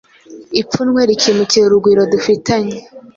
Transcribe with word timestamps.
Ipfunwe 0.61 0.99
rikimukira 1.09 1.63
urugwiro 1.65 2.01
duitanye 2.11 2.77